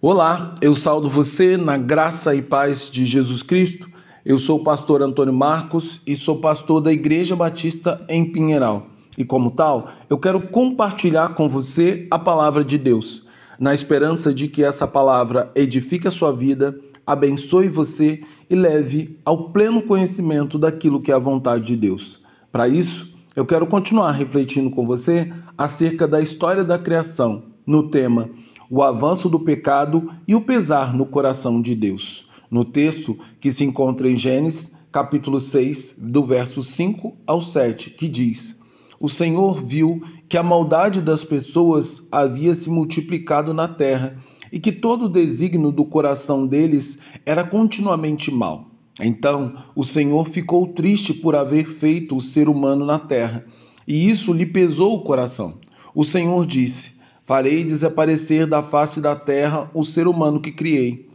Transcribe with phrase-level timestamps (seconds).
[0.00, 3.90] Olá, eu saldo você na graça e paz de Jesus Cristo.
[4.24, 8.86] Eu sou o pastor Antônio Marcos e sou pastor da Igreja Batista em Pinheiral.
[9.18, 13.24] E como tal, eu quero compartilhar com você a palavra de Deus,
[13.58, 19.50] na esperança de que essa palavra edifique a sua vida, abençoe você e leve ao
[19.50, 22.20] pleno conhecimento daquilo que é a vontade de Deus.
[22.52, 28.30] Para isso, eu quero continuar refletindo com você acerca da história da criação, no tema
[28.70, 32.26] o avanço do pecado e o pesar no coração de Deus.
[32.50, 38.08] No texto que se encontra em Gênesis, capítulo 6, do verso 5 ao 7, que
[38.08, 38.56] diz:
[39.00, 44.16] O Senhor viu que a maldade das pessoas havia se multiplicado na terra
[44.50, 48.66] e que todo o desígnio do coração deles era continuamente mal.
[49.00, 53.44] Então o Senhor ficou triste por haver feito o ser humano na terra,
[53.86, 55.58] e isso lhe pesou o coração.
[55.94, 56.97] O Senhor disse:
[57.28, 61.06] Farei desaparecer da face da terra o ser humano que criei.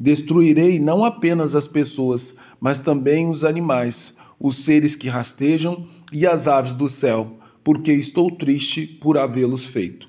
[0.00, 6.48] Destruirei não apenas as pessoas, mas também os animais, os seres que rastejam e as
[6.48, 10.08] aves do céu, porque estou triste por havê-los feito.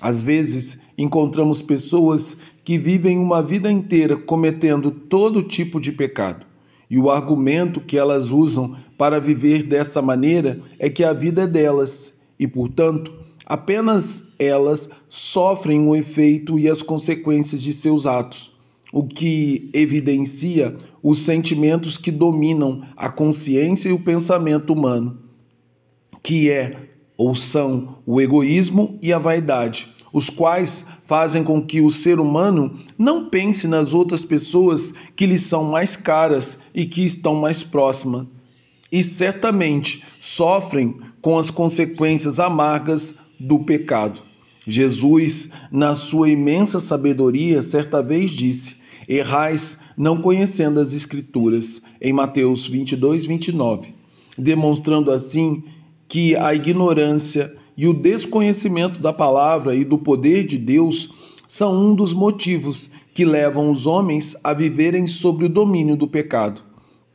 [0.00, 2.34] Às vezes, encontramos pessoas
[2.64, 6.46] que vivem uma vida inteira cometendo todo tipo de pecado.
[6.88, 11.46] E o argumento que elas usam para viver dessa maneira é que a vida é
[11.46, 18.52] delas e, portanto, Apenas elas sofrem o efeito e as consequências de seus atos,
[18.92, 25.18] o que evidencia os sentimentos que dominam a consciência e o pensamento humano,
[26.24, 31.88] que é ou são o egoísmo e a vaidade, os quais fazem com que o
[31.88, 37.36] ser humano não pense nas outras pessoas que lhe são mais caras e que estão
[37.36, 38.26] mais próximas,
[38.90, 44.20] e certamente sofrem com as consequências amargas do pecado.
[44.66, 48.76] Jesus, na sua imensa sabedoria, certa vez disse:
[49.08, 53.94] Errais não conhecendo as Escrituras, em Mateus 22, 29,
[54.36, 55.62] demonstrando assim
[56.08, 61.10] que a ignorância e o desconhecimento da palavra e do poder de Deus
[61.46, 66.62] são um dos motivos que levam os homens a viverem sob o domínio do pecado.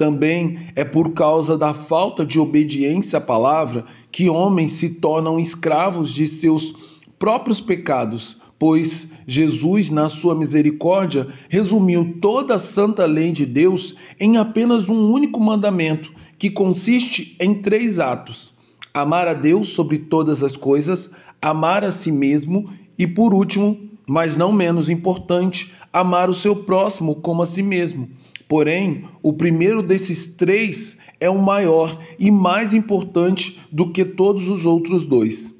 [0.01, 6.09] Também é por causa da falta de obediência à palavra que homens se tornam escravos
[6.09, 6.73] de seus
[7.19, 14.38] próprios pecados, pois Jesus, na sua misericórdia, resumiu toda a santa lei de Deus em
[14.38, 18.56] apenas um único mandamento, que consiste em três atos:
[18.91, 22.67] amar a Deus sobre todas as coisas, amar a si mesmo
[22.97, 28.09] e, por último, mas não menos importante, amar o seu próximo como a si mesmo.
[28.51, 34.66] Porém, o primeiro desses três é o maior e mais importante do que todos os
[34.66, 35.56] outros dois.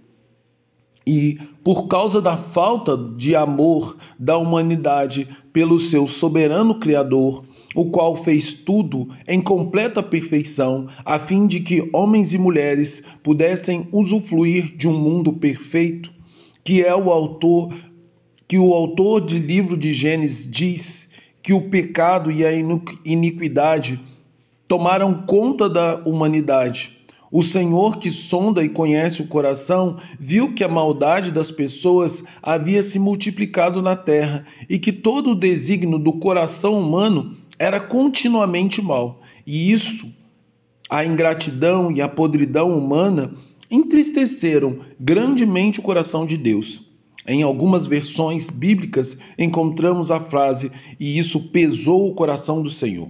[1.08, 8.14] E, por causa da falta de amor da humanidade pelo seu soberano Criador, o qual
[8.14, 14.90] fez tudo em completa perfeição, a fim de que homens e mulheres pudessem usufruir de
[14.90, 16.12] um mundo perfeito,
[16.62, 17.74] que é o autor
[18.50, 21.10] que o autor de livro de Gênesis diz
[21.42, 22.52] que o pecado e a
[23.06, 24.00] iniquidade
[24.68, 27.02] tomaram conta da humanidade.
[27.32, 32.84] O Senhor, que sonda e conhece o coração, viu que a maldade das pessoas havia
[32.84, 39.22] se multiplicado na terra e que todo o desígnio do coração humano era continuamente mal.
[39.48, 40.12] E isso,
[40.90, 43.34] a ingratidão e a podridão humana,
[43.70, 46.91] entristeceram grandemente o coração de Deus.
[47.28, 53.10] Em algumas versões bíblicas encontramos a frase: e isso pesou o coração do Senhor.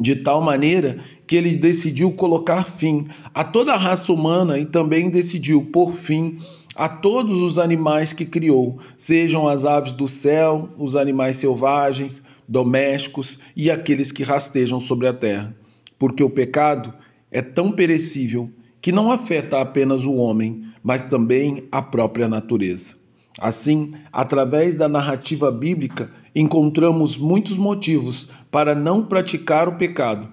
[0.00, 5.10] De tal maneira que ele decidiu colocar fim a toda a raça humana e também
[5.10, 6.38] decidiu pôr fim
[6.74, 13.38] a todos os animais que criou, sejam as aves do céu, os animais selvagens, domésticos
[13.54, 15.54] e aqueles que rastejam sobre a terra.
[15.98, 16.94] Porque o pecado
[17.30, 18.50] é tão perecível
[18.82, 22.96] que não afeta apenas o homem, mas também a própria natureza.
[23.38, 30.28] Assim, através da narrativa bíblica, encontramos muitos motivos para não praticar o pecado,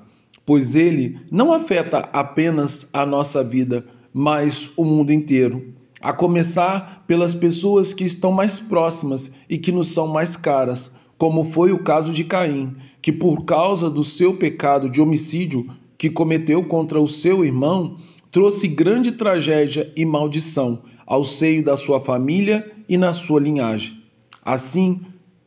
[0.46, 5.72] pois ele não afeta apenas a nossa vida, mas o mundo inteiro.
[6.02, 11.44] A começar pelas pessoas que estão mais próximas e que nos são mais caras, como
[11.44, 15.68] foi o caso de Caim, que por causa do seu pecado de homicídio
[15.98, 17.98] que cometeu contra o seu irmão,
[18.32, 24.02] trouxe grande tragédia e maldição ao seio da sua família e na sua linhagem.
[24.44, 25.02] Assim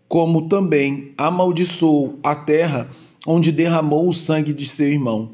[0.09, 2.89] como também amaldiçoou a terra
[3.27, 5.31] onde derramou o sangue de seu irmão.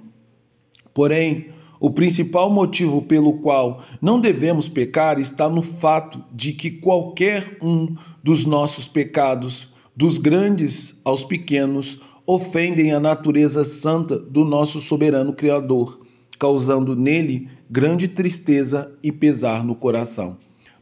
[0.93, 1.49] Porém,
[1.81, 7.95] O principal motivo pelo qual não devemos pecar está no fato de que qualquer um
[8.23, 16.00] dos nossos pecados, dos grandes aos pequenos, ofendem a natureza santa do nosso soberano Criador,
[16.38, 20.37] causando nele grande tristeza e pesar no coração.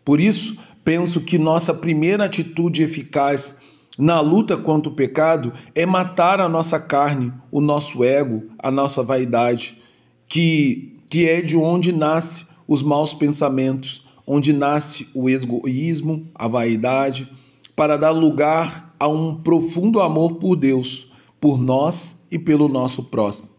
[0.04, 3.56] Por isso, penso que nossa primeira atitude eficaz
[3.98, 9.02] na luta contra o pecado é matar a nossa carne, o nosso ego, a nossa
[9.02, 9.76] vaidade
[10.28, 17.30] que, que é de onde nasce os maus pensamentos, onde nasce o egoísmo, a vaidade,
[17.74, 21.10] para dar lugar a um profundo amor por Deus,
[21.40, 23.55] por nós e pelo nosso próximo.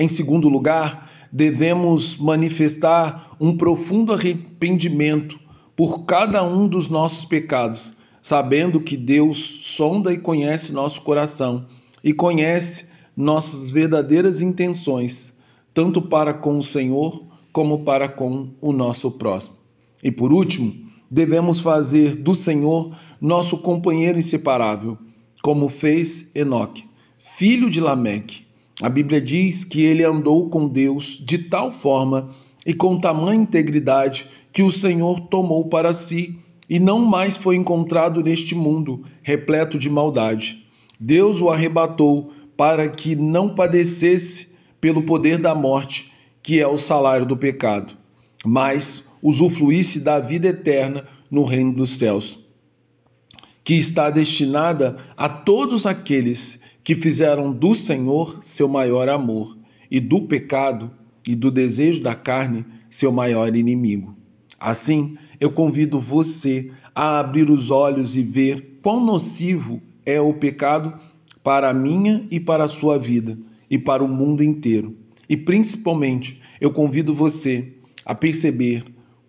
[0.00, 5.38] Em segundo lugar, devemos manifestar um profundo arrependimento
[5.76, 7.92] por cada um dos nossos pecados,
[8.22, 9.36] sabendo que Deus
[9.76, 11.66] sonda e conhece nosso coração
[12.02, 15.38] e conhece nossas verdadeiras intenções
[15.74, 19.56] tanto para com o Senhor como para com o nosso próximo.
[20.02, 20.72] E por último,
[21.10, 24.96] devemos fazer do Senhor nosso companheiro inseparável,
[25.42, 26.86] como fez Enoque,
[27.18, 28.48] filho de Lameque.
[28.80, 32.30] A Bíblia diz que ele andou com Deus de tal forma
[32.64, 36.38] e com tamanha integridade que o Senhor tomou para si
[36.68, 40.64] e não mais foi encontrado neste mundo repleto de maldade.
[40.98, 44.48] Deus o arrebatou para que não padecesse
[44.80, 46.12] pelo poder da morte,
[46.42, 47.94] que é o salário do pecado,
[48.44, 52.38] mas usufruísse da vida eterna no reino dos céus,
[53.70, 59.56] que está destinada a todos aqueles que fizeram do Senhor seu maior amor
[59.88, 60.90] e do pecado
[61.24, 64.16] e do desejo da carne seu maior inimigo.
[64.58, 70.92] Assim, eu convido você a abrir os olhos e ver quão nocivo é o pecado
[71.40, 73.38] para a minha e para a sua vida
[73.70, 74.96] e para o mundo inteiro.
[75.28, 77.72] E principalmente, eu convido você
[78.04, 78.82] a perceber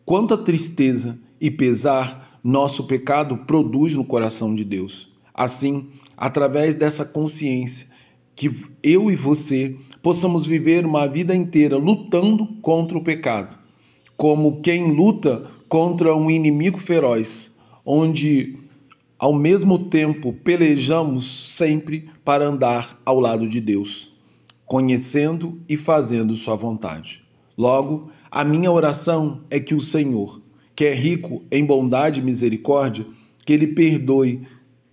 [0.03, 5.09] quanta tristeza e pesar nosso pecado produz no coração de Deus.
[5.33, 7.87] Assim, através dessa consciência,
[8.35, 8.51] que
[8.81, 13.57] eu e você possamos viver uma vida inteira lutando contra o pecado,
[14.17, 17.53] como quem luta contra um inimigo feroz,
[17.85, 18.57] onde
[19.17, 24.11] ao mesmo tempo pelejamos sempre para andar ao lado de Deus
[24.71, 27.21] conhecendo e fazendo Sua vontade.
[27.57, 30.41] Logo, a minha oração é que o Senhor,
[30.81, 33.05] que é rico em bondade e misericórdia,
[33.45, 34.41] que Ele perdoe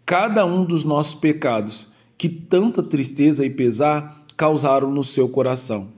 [0.04, 1.88] cada um dos nossos pecados
[2.18, 5.88] que tanta tristeza e pesar causaram no seu coração.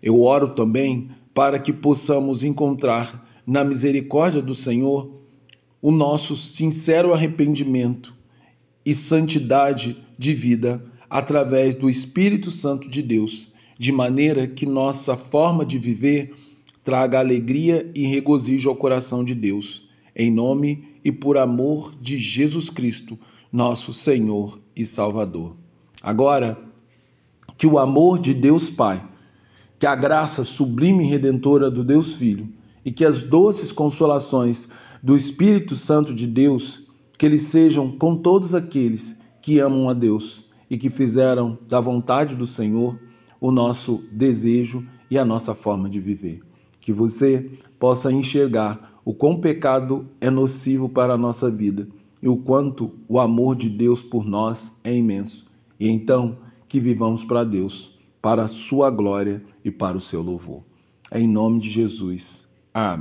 [0.00, 5.10] Eu oro também para que possamos encontrar na misericórdia do Senhor
[5.82, 8.14] o nosso sincero arrependimento
[8.86, 10.80] e santidade de vida
[11.10, 16.36] através do Espírito Santo de Deus, de maneira que nossa forma de viver
[16.90, 22.68] traga alegria e regozijo ao coração de Deus, em nome e por amor de Jesus
[22.68, 23.16] Cristo,
[23.52, 25.54] nosso Senhor e Salvador.
[26.02, 26.58] Agora,
[27.56, 29.00] que o amor de Deus Pai,
[29.78, 32.48] que a graça sublime e redentora do Deus Filho
[32.84, 34.68] e que as doces consolações
[35.00, 36.82] do Espírito Santo de Deus,
[37.16, 42.34] que eles sejam com todos aqueles que amam a Deus e que fizeram da vontade
[42.34, 42.98] do Senhor
[43.40, 46.49] o nosso desejo e a nossa forma de viver.
[46.80, 51.88] Que você possa enxergar o quão pecado é nocivo para a nossa vida
[52.22, 55.46] e o quanto o amor de Deus por nós é imenso.
[55.78, 56.38] E então
[56.68, 60.62] que vivamos para Deus, para a sua glória e para o seu louvor.
[61.12, 62.46] Em nome de Jesus.
[62.72, 62.98] Amém.